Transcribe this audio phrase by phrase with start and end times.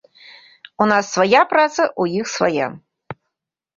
[0.85, 2.67] У нас свая праца, у іх свая.